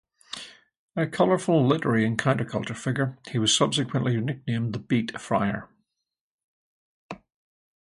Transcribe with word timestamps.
A 0.95 1.05
colorful 1.05 1.63
literary 1.63 2.05
and 2.05 2.17
counterculture 2.17 2.75
figure, 2.75 3.19
he 3.29 3.37
was 3.37 3.55
subsequently 3.55 4.19
nicknamed 4.19 4.73
the 4.73 4.79
Beat 4.79 5.21
Friar. 5.21 5.69